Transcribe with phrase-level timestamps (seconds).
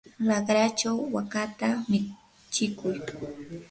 [0.27, 2.97] raqrachaw wakata michikuy.